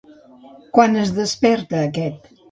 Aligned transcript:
Quan 0.77 0.95
es 1.01 1.11
desperta 1.17 1.83
aquest? 1.89 2.27